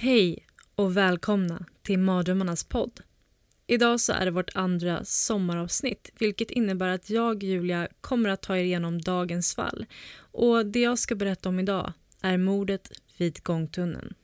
[0.00, 3.00] Hej och välkomna till Mardrömmarnas podd.
[3.66, 8.56] Idag så är det vårt andra sommaravsnitt vilket innebär att jag, Julia, kommer att ta
[8.56, 9.86] er igenom dagens fall.
[10.18, 11.92] Och det jag ska berätta om idag
[12.22, 14.14] är mordet vid gångtunneln.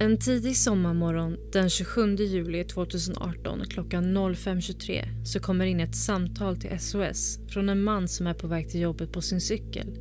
[0.00, 6.78] En tidig sommarmorgon den 27 juli 2018 klockan 05.23 så kommer in ett samtal till
[6.78, 9.98] SOS från en man som är på väg till jobbet på sin cykel.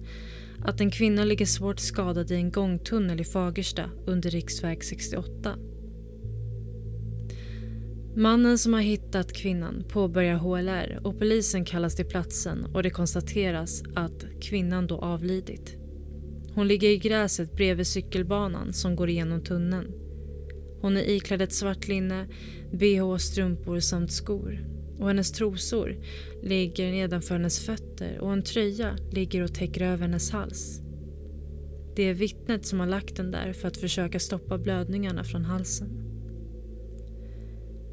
[0.65, 5.55] Att en kvinna ligger svårt skadad i en gångtunnel i Fagersta under riksväg 68.
[8.15, 13.83] Mannen som har hittat kvinnan påbörjar HLR och polisen kallas till platsen och det konstateras
[13.95, 15.86] att kvinnan då avlidit.
[16.57, 19.91] Hon ligger i gräset bredvid cykelbanan som går igenom tunneln.
[20.81, 22.27] Hon är iklädd ett svart linne,
[22.71, 24.65] bh, strumpor samt skor.
[24.99, 25.97] Och hennes trosor
[26.43, 30.81] ligger nedanför hennes fötter och en tröja ligger och täcker över hennes hals.
[31.95, 35.89] Det är vittnet som har lagt den där för att försöka stoppa blödningarna från halsen.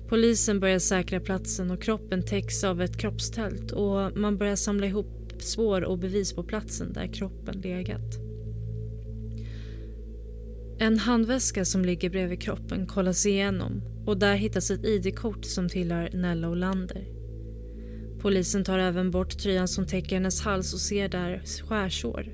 [0.09, 5.33] Polisen börjar säkra platsen och kroppen täcks av ett kroppstält och man börjar samla ihop
[5.39, 8.23] spår och bevis på platsen där kroppen legat.
[10.84, 16.11] En handväska som ligger bredvid kroppen kollas igenom och där hittas ett ID-kort som tillhör
[16.12, 17.08] Nella Olander.
[18.20, 22.33] Polisen tar även bort tröjan som täcker hennes hals och ser där skärsår.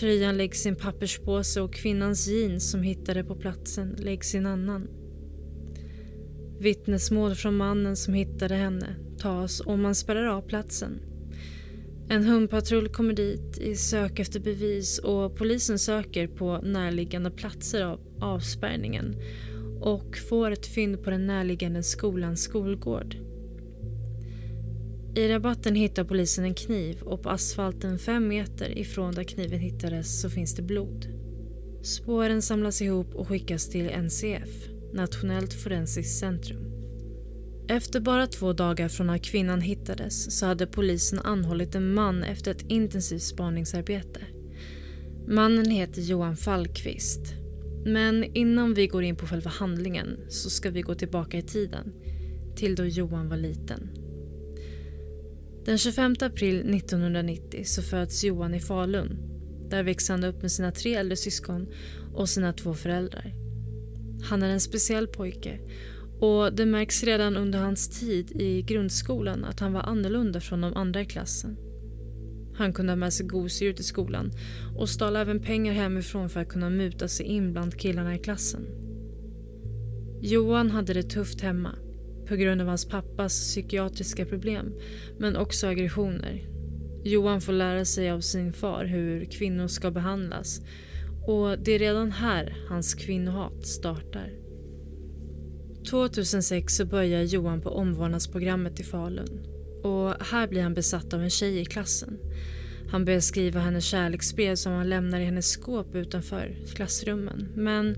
[0.00, 4.46] Tröjan läggs i en papperspåse och kvinnans jeans som hittade på platsen läggs i en
[4.46, 4.88] annan.
[6.60, 11.09] Vittnesmål från mannen som hittade henne tas och man spärrar av platsen.
[12.12, 18.00] En hundpatrull kommer dit i sök efter bevis och polisen söker på närliggande platser av
[18.20, 19.16] avspärrningen
[19.80, 23.16] och får ett fynd på den närliggande skolans skolgård.
[25.16, 30.20] I rabatten hittar polisen en kniv och på asfalten fem meter ifrån där kniven hittades
[30.20, 31.06] så finns det blod.
[31.82, 36.69] Spåren samlas ihop och skickas till NCF, Nationellt forensiskt centrum.
[37.70, 42.50] Efter bara två dagar från att kvinnan hittades så hade polisen anhållit en man efter
[42.50, 44.20] ett intensivt spaningsarbete.
[45.28, 47.20] Mannen heter Johan Fallqvist.
[47.84, 51.92] Men innan vi går in på själva handlingen så ska vi gå tillbaka i tiden,
[52.56, 53.90] till då Johan var liten.
[55.64, 59.18] Den 25 april 1990 så föds Johan i Falun.
[59.68, 61.68] Där växer han upp med sina tre äldre syskon
[62.14, 63.34] och sina två föräldrar.
[64.22, 65.60] Han är en speciell pojke
[66.20, 70.74] och det märks redan under hans tid i grundskolan att han var annorlunda från de
[70.74, 71.56] andra i klassen.
[72.54, 74.30] Han kunde ha med sig gosedjur till skolan
[74.76, 78.66] och stal även pengar hemifrån för att kunna muta sig in bland killarna i klassen.
[80.22, 81.74] Johan hade det tufft hemma
[82.28, 84.74] på grund av hans pappas psykiatriska problem
[85.18, 86.48] men också aggressioner.
[87.04, 90.60] Johan får lära sig av sin far hur kvinnor ska behandlas
[91.26, 94.39] och det är redan här hans kvinnohat startar.
[95.84, 99.46] 2006 så börjar Johan på omvårdnadsprogrammet i Falun.
[99.82, 102.18] Och här blir han besatt av en tjej i klassen.
[102.90, 107.48] Han börjar skriva hennes kärleksbrev som han lämnar i hennes skåp utanför klassrummen.
[107.54, 107.96] Men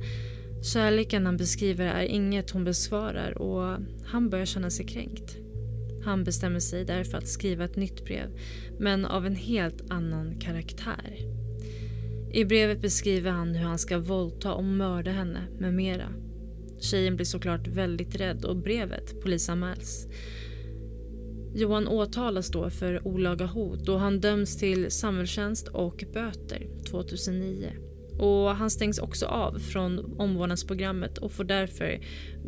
[0.62, 5.36] kärleken han beskriver är inget hon besvarar och han börjar känna sig kränkt.
[6.04, 8.38] Han bestämmer sig därför att skriva ett nytt brev,
[8.78, 11.16] men av en helt annan karaktär.
[12.32, 16.08] I brevet beskriver han hur han ska våldta och mörda henne med mera.
[16.82, 20.06] Tjejen blir såklart väldigt rädd och brevet polisanmäls.
[21.54, 27.72] Johan åtalas då för olaga hot och han döms till samhällstjänst och böter 2009.
[28.18, 32.00] Och han stängs också av från omvårdnadsprogrammet och får därför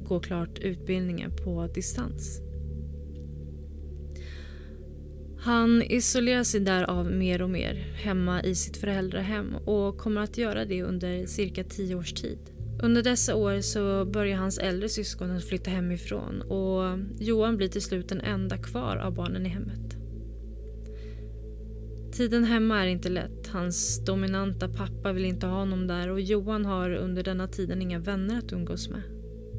[0.04, 2.40] gå klart utbildningen på distans.
[5.38, 10.64] Han isolerar sig därav mer och mer hemma i sitt föräldrahem och kommer att göra
[10.64, 12.53] det under cirka tio års tid.
[12.82, 17.82] Under dessa år så börjar hans äldre syskon att flytta hemifrån och Johan blir till
[17.82, 19.96] slut den enda kvar av barnen i hemmet.
[22.12, 23.46] Tiden hemma är inte lätt.
[23.46, 27.98] Hans dominanta pappa vill inte ha honom där och Johan har under denna tiden inga
[27.98, 29.02] vänner att umgås med.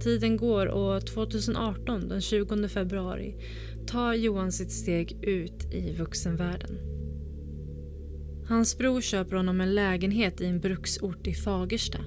[0.02, 3.36] Tiden går och 2018, den 20 februari,
[3.88, 6.78] tar Johan sitt steg ut i vuxenvärlden.
[8.48, 12.00] Hans bror köper honom en lägenhet i en bruksort i Fagersta.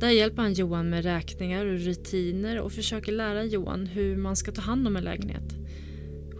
[0.00, 4.52] Där hjälper han Johan med räkningar och rutiner och försöker lära Johan hur man ska
[4.52, 5.54] ta hand om en lägenhet.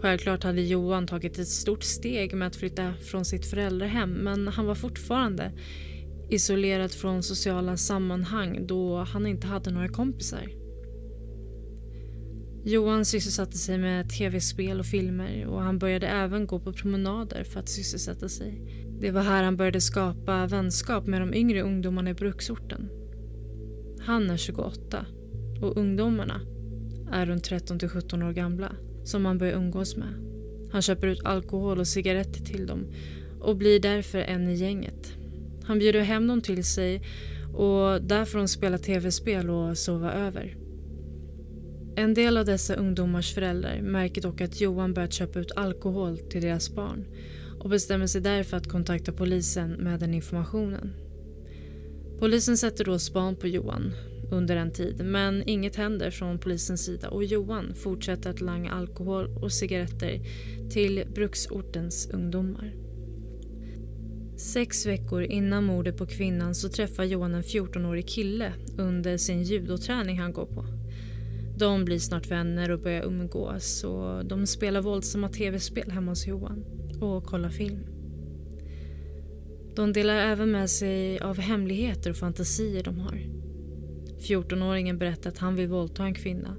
[0.01, 4.65] Självklart hade Johan tagit ett stort steg med att flytta från sitt föräldrahem men han
[4.65, 5.51] var fortfarande
[6.29, 10.49] isolerad från sociala sammanhang då han inte hade några kompisar.
[12.63, 17.59] Johan sysselsatte sig med tv-spel och filmer och han började även gå på promenader för
[17.59, 18.61] att sysselsätta sig.
[19.01, 22.89] Det var här han började skapa vänskap med de yngre ungdomarna i bruksorten.
[24.09, 25.05] Han är 28
[25.61, 26.41] och ungdomarna
[27.11, 28.71] är runt 13 till 17 år gamla
[29.03, 30.13] som han börjar umgås med.
[30.71, 32.85] Han köper ut alkohol och cigaretter till dem
[33.39, 35.13] och blir därför en i gänget.
[35.63, 37.01] Han bjuder hem dem till sig
[37.53, 40.55] och där får de spela tv-spel och sova över.
[41.95, 46.41] En del av dessa ungdomars föräldrar märker dock att Johan börjat köpa ut alkohol till
[46.41, 47.05] deras barn
[47.59, 51.08] och bestämmer sig därför att kontakta polisen med den informationen.
[52.19, 53.93] Polisen sätter då span på Johan
[54.31, 59.37] under en tid men inget händer från polisens sida och Johan fortsätter att langa alkohol
[59.41, 60.21] och cigaretter
[60.69, 62.73] till bruksortens ungdomar.
[64.37, 70.19] Sex veckor innan mordet på kvinnan så träffar Johan en 14-årig kille under sin judoträning
[70.19, 70.65] han går på.
[71.57, 76.65] De blir snart vänner och börjar umgås och de spelar våldsamma tv-spel hemma hos Johan
[77.01, 77.98] och kollar film.
[79.75, 83.21] De delar även med sig av hemligheter och fantasier de har.
[84.19, 86.55] 14-åringen berättar att han vill våldta en kvinna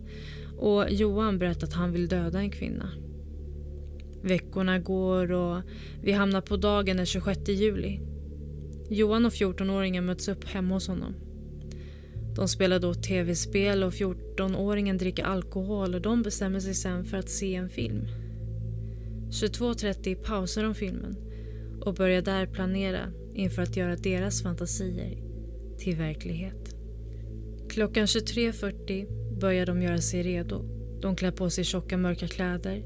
[0.59, 2.91] och Johan berättar att han vill döda en kvinna.
[4.23, 5.63] Veckorna går och
[6.03, 8.01] vi hamnar på dagen den 26 juli.
[8.91, 11.15] Johan och 14-åringen möts upp hemma hos honom.
[12.37, 17.29] De spelar då tv-spel och 14-åringen dricker alkohol och de bestämmer sig sen för att
[17.29, 18.07] se en film.
[19.31, 21.30] 22.30 pausar de filmen
[21.81, 25.19] och börjar där planera inför att göra deras fantasier
[25.79, 26.75] till verklighet.
[27.71, 30.81] Klockan 23.40 börjar de göra sig redo.
[31.03, 32.85] De klär på sig tjocka mörka kläder.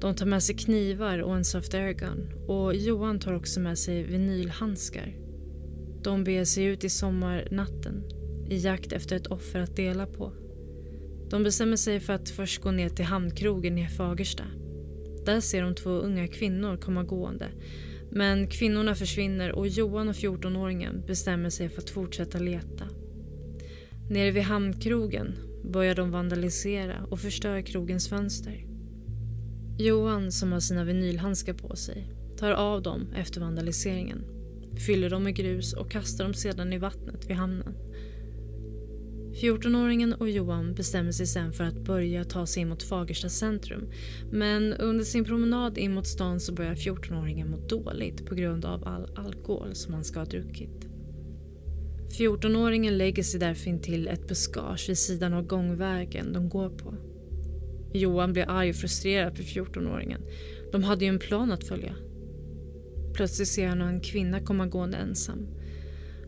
[0.00, 4.02] De tar med sig knivar och en soft airgun och Johan tar också med sig
[4.02, 5.16] vinylhandskar.
[6.02, 8.04] De beger sig ut i sommarnatten
[8.50, 10.32] i jakt efter ett offer att dela på.
[11.30, 14.44] De bestämmer sig för att först gå ner till hamnkrogen i Fagersta.
[15.26, 17.48] Där ser de två unga kvinnor komma gående.
[18.12, 22.88] Men kvinnorna försvinner och Johan och 14-åringen bestämmer sig för att fortsätta leta.
[24.10, 25.34] Nere vid hamnkrogen
[25.64, 28.66] börjar de vandalisera och förstöra krogens fönster.
[29.78, 34.24] Johan, som har sina vinylhandskar på sig, tar av dem efter vandaliseringen,
[34.86, 37.74] fyller dem med grus och kastar dem sedan i vattnet vid hamnen.
[39.40, 43.88] 14-åringen och Johan bestämmer sig sen för att börja ta sig in mot Fagersta centrum.
[44.30, 48.88] Men under sin promenad in mot stan så börjar 14-åringen må dåligt på grund av
[48.88, 50.88] all alkohol som han ska ha druckit.
[52.18, 56.94] 14-åringen lägger sig därför in till ett buskage vid sidan av gångvägen de går på.
[57.92, 60.20] Johan blir arg och frustrerad på 14-åringen.
[60.72, 61.94] De hade ju en plan att följa.
[63.14, 65.46] Plötsligt ser han en kvinna komma gående ensam.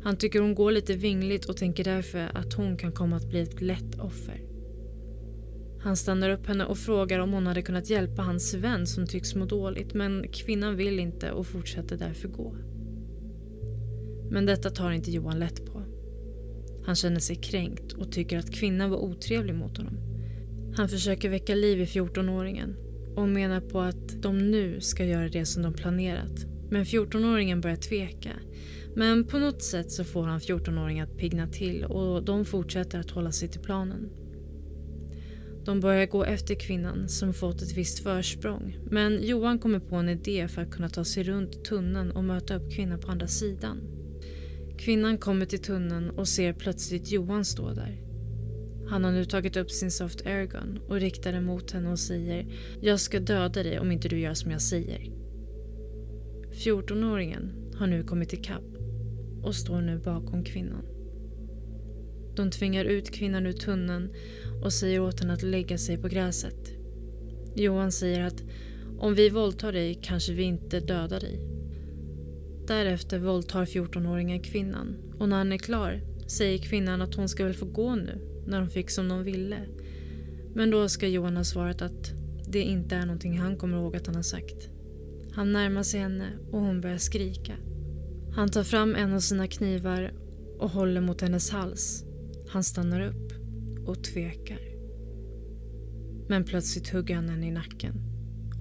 [0.02, 3.40] Han tycker hon går lite vingligt och tänker därför att hon kan komma att bli
[3.40, 4.40] ett lätt offer.
[5.82, 9.34] Han stannar upp henne och frågar om hon hade kunnat hjälpa hans vän som tycks
[9.34, 12.56] må dåligt men kvinnan vill inte och fortsätter därför gå.
[14.30, 15.82] Men detta tar inte Johan lätt på.
[16.86, 19.98] Han känner sig kränkt och tycker att kvinnan var otrevlig mot honom.
[20.76, 22.74] Han försöker väcka liv i 14-åringen
[23.16, 26.51] och menar på att de nu ska göra det som de planerat.
[26.72, 28.30] Men 14-åringen börjar tveka.
[28.96, 33.10] Men på något sätt så får han 14-åringen att pigna till och de fortsätter att
[33.10, 34.10] hålla sig till planen.
[35.64, 40.08] De börjar gå efter kvinnan som fått ett visst försprång men Johan kommer på en
[40.08, 43.80] idé för att kunna ta sig runt tunneln och möta upp kvinnan på andra sidan.
[44.78, 48.02] Kvinnan kommer till tunneln och ser plötsligt Johan stå där.
[48.88, 52.46] Han har nu tagit upp sin soft airgun och riktar den mot henne och säger
[52.80, 55.21] “Jag ska döda dig om inte du gör som jag säger”.
[56.52, 58.76] 14-åringen har nu kommit ikapp
[59.42, 60.84] och står nu bakom kvinnan.
[62.36, 64.12] De tvingar ut kvinnan ur tunneln
[64.64, 66.72] och säger åt henne att lägga sig på gräset.
[67.56, 68.42] Johan säger att
[68.98, 71.40] Om vi våldtar dig kanske vi inte dödar dig.
[72.66, 77.54] Därefter våldtar 14-åringen kvinnan och när han är klar säger kvinnan att hon ska väl
[77.54, 79.58] få gå nu när hon fick som de ville.
[80.54, 82.12] Men då ska Johan ha svarat att
[82.48, 84.68] det inte är någonting han kommer ihåg att han har sagt.
[85.34, 87.52] Han närmar sig henne och hon börjar skrika.
[88.34, 90.12] Han tar fram en av sina knivar
[90.58, 92.04] och håller mot hennes hals.
[92.48, 93.32] Han stannar upp
[93.86, 94.60] och tvekar.
[96.28, 97.94] Men plötsligt hugger han henne i nacken.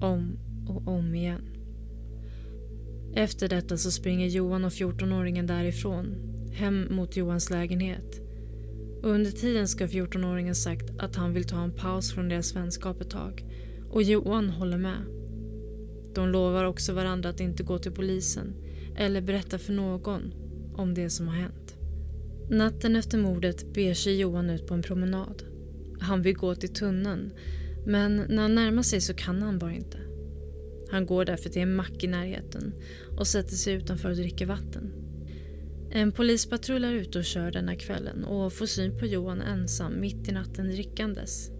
[0.00, 0.38] Om
[0.68, 1.48] och om igen.
[3.14, 6.14] Efter detta så springer Johan och 14-åringen därifrån,
[6.52, 8.20] hem mot Johans lägenhet.
[9.02, 13.00] Och under tiden ska 14-åringen sagt att han vill ta en paus från deras vänskap
[13.00, 13.44] ett tag.
[13.90, 15.21] Och Johan håller med.
[16.14, 18.54] De lovar också varandra att inte gå till polisen
[18.96, 20.34] eller berätta för någon
[20.76, 21.76] om det som har hänt.
[22.50, 25.42] Natten efter mordet beger sig Johan ut på en promenad.
[26.00, 27.30] Han vill gå till tunneln
[27.86, 29.98] men när han närmar sig så kan han bara inte.
[30.90, 32.72] Han går därför till en mack i närheten
[33.18, 34.92] och sätter sig utanför och dricker vatten.
[35.90, 40.28] En polispatrull är ute och kör denna kvällen och får syn på Johan ensam mitt
[40.28, 41.50] i natten drickandes.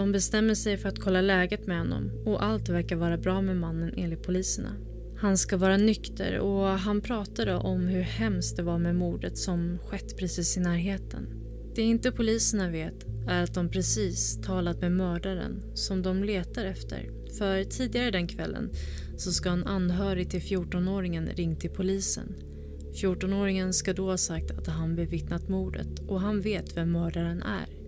[0.00, 3.56] De bestämmer sig för att kolla läget med honom och allt verkar vara bra med
[3.56, 4.76] mannen enligt poliserna.
[5.16, 9.78] Han ska vara nykter och han pratade om hur hemskt det var med mordet som
[9.78, 11.26] skett precis i närheten.
[11.74, 17.10] Det inte poliserna vet är att de precis talat med mördaren som de letar efter.
[17.38, 18.70] För tidigare den kvällen
[19.16, 22.34] så ska en anhörig till 14-åringen ringt till polisen.
[23.02, 27.79] 14-åringen ska då ha sagt att han bevittnat mordet och han vet vem mördaren är.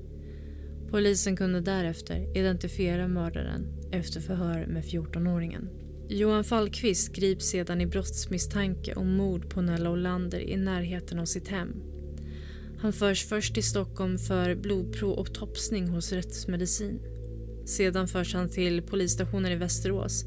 [0.92, 5.68] Polisen kunde därefter identifiera mördaren efter förhör med 14-åringen.
[6.08, 11.48] Johan Fallqvist grips sedan i brottsmisstanke om mord på Nella Olander i närheten av sitt
[11.48, 11.68] hem.
[12.78, 17.00] Han förs först till Stockholm för blodprov och topsning hos rättsmedicin.
[17.66, 20.24] Sedan förs han till polisstationen i Västerås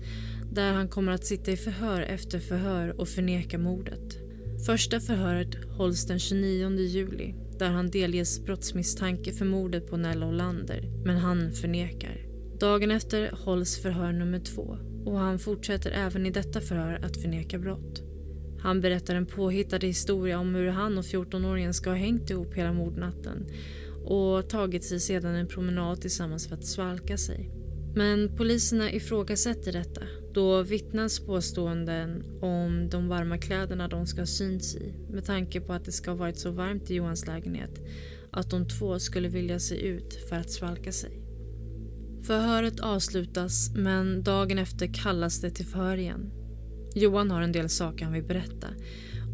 [0.51, 4.17] där han kommer att sitta i förhör efter förhör och förneka mordet.
[4.65, 10.89] Första förhöret hålls den 29 juli där han delges brottsmisstanke för mordet på Nella Olander,
[11.05, 12.25] men han förnekar.
[12.59, 17.59] Dagen efter hålls förhör nummer två och han fortsätter även i detta förhör att förneka
[17.59, 18.01] brott.
[18.59, 22.73] Han berättar en påhittad historia om hur han och 14-åringen ska ha hängt ihop hela
[22.73, 23.45] mordnatten
[24.05, 27.51] och tagit sig sedan en promenad tillsammans för att svalka sig.
[27.95, 30.01] Men poliserna ifrågasätter detta
[30.33, 35.73] då vittnas påståenden om de varma kläderna de ska ha synts i med tanke på
[35.73, 37.81] att det ska ha varit så varmt i Johans lägenhet
[38.31, 41.21] att de två skulle vilja se ut för att svalka sig.
[42.23, 46.31] Förhöret avslutas men dagen efter kallas det till förhör igen.
[46.95, 48.67] Johan har en del saker han vill berätta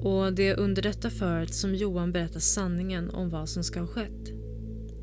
[0.04, 3.88] och det är under detta förhöret som Johan berättar sanningen om vad som ska ha
[3.88, 4.32] skett.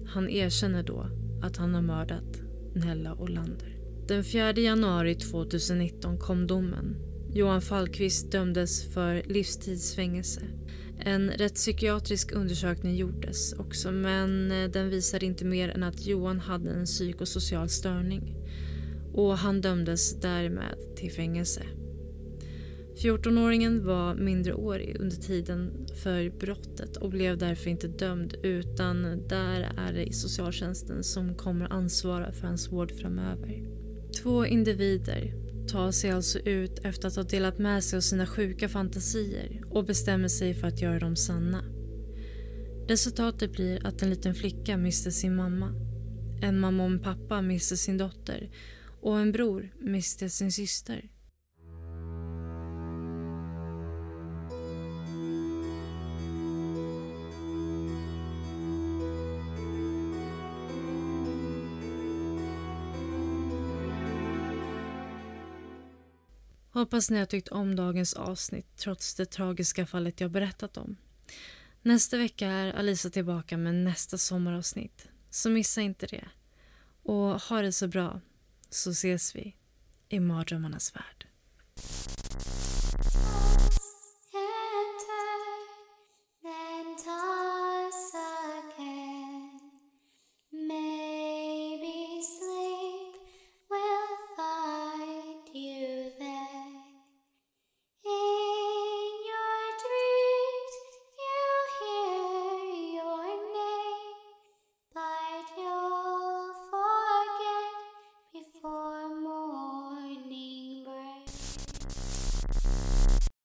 [0.07, 1.07] Han erkänner då
[1.43, 2.48] att han har mördat
[2.78, 3.76] Nella Olander.
[4.08, 6.97] Den 4 januari 2019 kom domen.
[7.35, 10.40] Johan Fallqvist dömdes för livstidsfängelse.
[11.00, 16.70] En rättspsykiatrisk undersökning gjordes också men eh, den visade inte mer än att Johan hade
[16.70, 18.37] en psykosocial störning
[19.14, 21.62] och han dömdes därmed till fängelse.
[23.02, 29.93] 14-åringen var mindreårig under tiden för brottet och blev därför inte dömd utan där är
[29.93, 33.64] det socialtjänsten som kommer ansvara för hans vård framöver.
[34.23, 35.35] Två individer
[35.69, 39.85] tar sig alltså ut efter att ha delat med sig av sina sjuka fantasier och
[39.85, 41.64] bestämmer sig för att göra dem sanna.
[42.88, 45.75] Resultatet blir att en liten flicka mister sin mamma.
[46.43, 48.50] En mamma och en pappa mister sin dotter
[49.00, 51.11] och en bror mister sin syster.
[66.78, 70.97] Hoppas ni har tyckt om dagens avsnitt trots det tragiska fallet jag berättat om.
[71.82, 76.28] Nästa vecka är Alisa tillbaka med nästa sommaravsnitt, så missa inte det.
[77.02, 78.20] Och ha det så bra,
[78.70, 79.56] så ses vi
[80.08, 81.17] i mardrömmarnas värld.